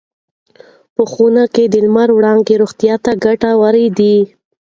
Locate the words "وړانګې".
2.13-2.55